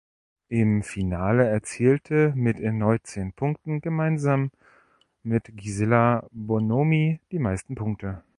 [0.47, 4.49] Im Finale erzielte mit erneut zehn Punkten gemeinsam
[5.21, 8.23] mit Gisella Bonomi die meisten Punkte.